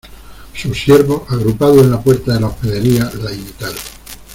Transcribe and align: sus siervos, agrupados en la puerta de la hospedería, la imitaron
sus 0.55 0.79
siervos, 0.79 1.21
agrupados 1.29 1.77
en 1.83 1.91
la 1.91 2.01
puerta 2.01 2.33
de 2.33 2.39
la 2.39 2.47
hospedería, 2.47 3.03
la 3.21 3.31
imitaron 3.31 3.77